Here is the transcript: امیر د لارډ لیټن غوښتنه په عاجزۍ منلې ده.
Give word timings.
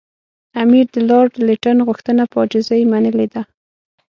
امیر 0.61 0.85
د 0.95 0.97
لارډ 1.09 1.31
لیټن 1.47 1.77
غوښتنه 1.87 2.23
په 2.31 2.35
عاجزۍ 2.41 2.81
منلې 2.91 3.27
ده. 3.33 3.41